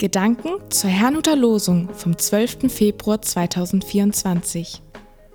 Gedanken 0.00 0.52
zur 0.70 0.88
Herrnhuter 0.88 1.36
Losung 1.36 1.92
vom 1.92 2.16
12. 2.16 2.72
Februar 2.72 3.20
2024. 3.20 4.80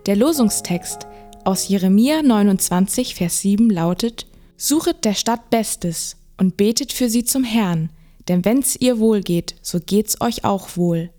Der 0.07 0.15
Losungstext 0.15 1.05
aus 1.43 1.67
Jeremia 1.67 2.23
29, 2.23 3.13
Vers 3.13 3.41
7 3.41 3.69
lautet: 3.69 4.25
Suchet 4.57 5.05
der 5.05 5.13
Stadt 5.13 5.51
Bestes 5.51 6.17
und 6.37 6.57
betet 6.57 6.93
für 6.93 7.11
sie 7.11 7.23
zum 7.23 7.43
Herrn, 7.43 7.91
denn 8.27 8.43
wenn's 8.43 8.75
ihr 8.75 8.97
wohl 8.97 9.21
geht, 9.21 9.53
so 9.61 9.79
geht's 9.79 10.19
euch 10.19 10.43
auch 10.43 10.75
wohl. 10.77 11.11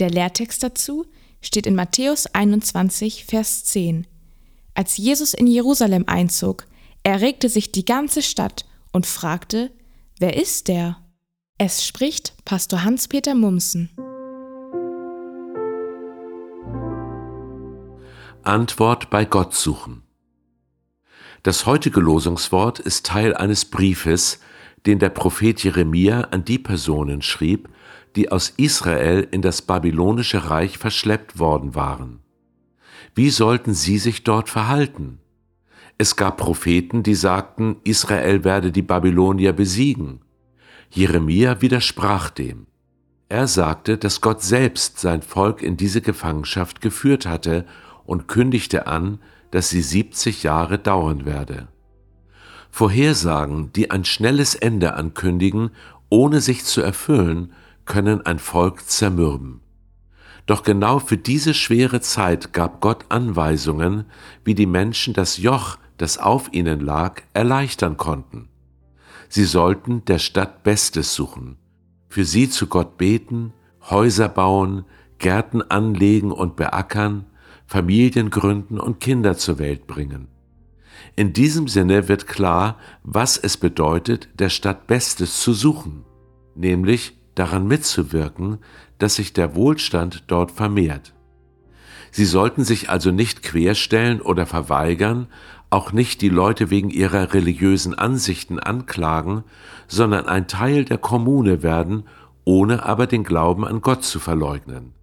Der 0.00 0.10
Lehrtext 0.10 0.60
dazu 0.60 1.06
steht 1.40 1.68
in 1.68 1.76
Matthäus 1.76 2.26
21, 2.26 3.24
Vers 3.24 3.66
10. 3.66 4.08
Als 4.74 4.96
Jesus 4.96 5.32
in 5.32 5.46
Jerusalem 5.46 6.06
einzog, 6.08 6.66
erregte 7.04 7.50
sich 7.50 7.70
die 7.70 7.84
ganze 7.84 8.20
Stadt 8.20 8.64
und 8.90 9.06
fragte: 9.06 9.70
Wer 10.18 10.36
ist 10.36 10.66
der? 10.66 10.99
Es 11.62 11.84
spricht 11.86 12.32
Pastor 12.46 12.84
Hans-Peter 12.84 13.34
Mumsen. 13.34 13.90
Antwort 18.42 19.10
bei 19.10 19.26
Gott 19.26 19.52
suchen. 19.52 20.00
Das 21.42 21.66
heutige 21.66 22.00
Losungswort 22.00 22.78
ist 22.78 23.04
Teil 23.04 23.36
eines 23.36 23.66
Briefes, 23.66 24.40
den 24.86 25.00
der 25.00 25.10
Prophet 25.10 25.62
Jeremia 25.62 26.28
an 26.30 26.46
die 26.46 26.58
Personen 26.58 27.20
schrieb, 27.20 27.68
die 28.16 28.32
aus 28.32 28.54
Israel 28.56 29.28
in 29.30 29.42
das 29.42 29.60
babylonische 29.60 30.48
Reich 30.48 30.78
verschleppt 30.78 31.38
worden 31.38 31.74
waren. 31.74 32.20
Wie 33.14 33.28
sollten 33.28 33.74
sie 33.74 33.98
sich 33.98 34.24
dort 34.24 34.48
verhalten? 34.48 35.20
Es 35.98 36.16
gab 36.16 36.38
Propheten, 36.38 37.02
die 37.02 37.14
sagten, 37.14 37.76
Israel 37.84 38.44
werde 38.44 38.72
die 38.72 38.80
Babylonier 38.80 39.52
besiegen. 39.52 40.22
Jeremia 40.92 41.60
widersprach 41.60 42.30
dem. 42.30 42.66
Er 43.28 43.46
sagte, 43.46 43.96
dass 43.96 44.20
Gott 44.20 44.42
selbst 44.42 44.98
sein 44.98 45.22
Volk 45.22 45.62
in 45.62 45.76
diese 45.76 46.00
Gefangenschaft 46.00 46.80
geführt 46.80 47.26
hatte 47.26 47.64
und 48.04 48.26
kündigte 48.26 48.88
an, 48.88 49.20
dass 49.52 49.70
sie 49.70 49.82
70 49.82 50.42
Jahre 50.42 50.78
dauern 50.78 51.24
werde. 51.24 51.68
Vorhersagen, 52.72 53.72
die 53.72 53.92
ein 53.92 54.04
schnelles 54.04 54.56
Ende 54.56 54.94
ankündigen, 54.94 55.70
ohne 56.08 56.40
sich 56.40 56.64
zu 56.64 56.82
erfüllen, 56.82 57.52
können 57.84 58.26
ein 58.26 58.40
Volk 58.40 58.88
zermürben. 58.88 59.60
Doch 60.46 60.64
genau 60.64 60.98
für 60.98 61.16
diese 61.16 61.54
schwere 61.54 62.00
Zeit 62.00 62.52
gab 62.52 62.80
Gott 62.80 63.04
Anweisungen, 63.10 64.06
wie 64.44 64.56
die 64.56 64.66
Menschen 64.66 65.14
das 65.14 65.36
Joch, 65.36 65.78
das 65.98 66.18
auf 66.18 66.52
ihnen 66.52 66.80
lag, 66.80 67.22
erleichtern 67.32 67.96
konnten. 67.96 68.48
Sie 69.32 69.44
sollten 69.44 70.04
der 70.06 70.18
Stadt 70.18 70.64
Bestes 70.64 71.14
suchen, 71.14 71.56
für 72.08 72.24
sie 72.24 72.50
zu 72.50 72.66
Gott 72.66 72.98
beten, 72.98 73.52
Häuser 73.88 74.28
bauen, 74.28 74.84
Gärten 75.18 75.62
anlegen 75.62 76.32
und 76.32 76.56
beackern, 76.56 77.26
Familien 77.64 78.30
gründen 78.30 78.80
und 78.80 78.98
Kinder 78.98 79.36
zur 79.36 79.60
Welt 79.60 79.86
bringen. 79.86 80.26
In 81.14 81.32
diesem 81.32 81.68
Sinne 81.68 82.08
wird 82.08 82.26
klar, 82.26 82.76
was 83.04 83.36
es 83.36 83.56
bedeutet, 83.56 84.28
der 84.34 84.48
Stadt 84.48 84.88
Bestes 84.88 85.40
zu 85.40 85.52
suchen, 85.52 86.04
nämlich 86.56 87.16
daran 87.36 87.68
mitzuwirken, 87.68 88.58
dass 88.98 89.14
sich 89.14 89.32
der 89.32 89.54
Wohlstand 89.54 90.24
dort 90.26 90.50
vermehrt. 90.50 91.14
Sie 92.10 92.24
sollten 92.24 92.64
sich 92.64 92.90
also 92.90 93.10
nicht 93.10 93.42
querstellen 93.42 94.20
oder 94.20 94.46
verweigern, 94.46 95.28
auch 95.70 95.92
nicht 95.92 96.20
die 96.20 96.28
Leute 96.28 96.70
wegen 96.70 96.90
ihrer 96.90 97.32
religiösen 97.32 97.94
Ansichten 97.94 98.58
anklagen, 98.58 99.44
sondern 99.86 100.26
ein 100.26 100.48
Teil 100.48 100.84
der 100.84 100.98
Kommune 100.98 101.62
werden, 101.62 102.04
ohne 102.44 102.84
aber 102.84 103.06
den 103.06 103.22
Glauben 103.22 103.64
an 103.64 103.80
Gott 103.80 104.02
zu 104.02 104.18
verleugnen. 104.18 104.94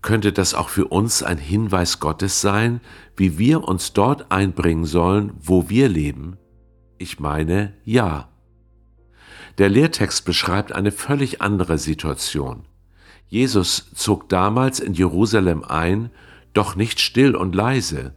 Könnte 0.00 0.32
das 0.32 0.54
auch 0.54 0.68
für 0.68 0.86
uns 0.86 1.22
ein 1.22 1.38
Hinweis 1.38 2.00
Gottes 2.00 2.40
sein, 2.40 2.80
wie 3.16 3.38
wir 3.38 3.64
uns 3.64 3.92
dort 3.92 4.30
einbringen 4.30 4.84
sollen, 4.84 5.32
wo 5.40 5.68
wir 5.68 5.88
leben? 5.88 6.36
Ich 6.98 7.20
meine, 7.20 7.74
ja. 7.84 8.28
Der 9.58 9.68
Lehrtext 9.68 10.24
beschreibt 10.24 10.72
eine 10.72 10.92
völlig 10.92 11.42
andere 11.42 11.76
Situation. 11.78 12.64
Jesus 13.28 13.90
zog 13.94 14.28
damals 14.28 14.80
in 14.80 14.94
Jerusalem 14.94 15.64
ein, 15.64 16.10
doch 16.52 16.76
nicht 16.76 17.00
still 17.00 17.34
und 17.34 17.54
leise. 17.54 18.14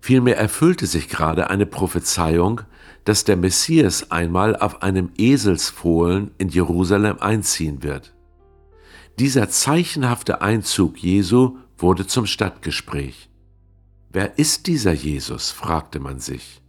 Vielmehr 0.00 0.36
erfüllte 0.36 0.86
sich 0.86 1.08
gerade 1.08 1.50
eine 1.50 1.66
Prophezeiung, 1.66 2.62
dass 3.04 3.24
der 3.24 3.36
Messias 3.36 4.10
einmal 4.10 4.56
auf 4.56 4.82
einem 4.82 5.10
Eselsfohlen 5.16 6.32
in 6.38 6.48
Jerusalem 6.48 7.18
einziehen 7.20 7.82
wird. 7.82 8.14
Dieser 9.18 9.48
zeichenhafte 9.48 10.42
Einzug 10.42 10.98
Jesu 10.98 11.56
wurde 11.76 12.06
zum 12.06 12.26
Stadtgespräch. 12.26 13.28
Wer 14.10 14.38
ist 14.38 14.66
dieser 14.66 14.92
Jesus? 14.92 15.50
fragte 15.50 16.00
man 16.00 16.20
sich. 16.20 16.60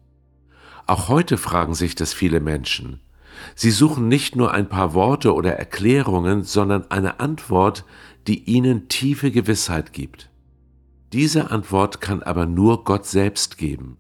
Auch 0.88 1.08
heute 1.08 1.38
fragen 1.38 1.76
sich 1.76 1.94
das 1.96 2.14
viele 2.14 2.40
Menschen. 2.40 3.02
Sie 3.56 3.72
suchen 3.72 4.08
nicht 4.08 4.36
nur 4.36 4.52
ein 4.52 4.70
paar 4.70 4.94
Worte 4.94 5.34
oder 5.34 5.54
Erklärungen, 5.54 6.44
sondern 6.44 6.90
eine 6.92 7.20
Antwort, 7.20 7.86
die 8.28 8.44
ihnen 8.44 8.88
tiefe 8.88 9.32
Gewissheit 9.32 9.94
gibt. 9.94 10.30
Diese 11.14 11.52
Antwort 11.52 12.02
kann 12.02 12.22
aber 12.22 12.46
nur 12.46 12.84
Gott 12.84 13.06
selbst 13.06 13.58
geben. 13.58 13.98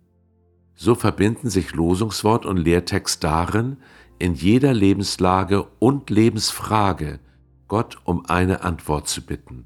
So 0.75 0.95
verbinden 0.95 1.49
sich 1.49 1.73
Losungswort 1.73 2.45
und 2.45 2.57
Lehrtext 2.57 3.23
darin, 3.23 3.77
in 4.19 4.33
jeder 4.33 4.73
Lebenslage 4.73 5.63
und 5.79 6.09
Lebensfrage 6.09 7.19
Gott 7.67 7.99
um 8.03 8.25
eine 8.25 8.63
Antwort 8.63 9.07
zu 9.07 9.25
bitten. 9.25 9.65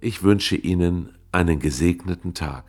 Ich 0.00 0.22
wünsche 0.22 0.56
Ihnen 0.56 1.18
einen 1.32 1.58
gesegneten 1.58 2.34
Tag. 2.34 2.64